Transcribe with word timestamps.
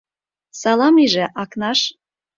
—Салам 0.59 0.93
лийже, 0.99 1.25
Акнаш! 1.41 1.79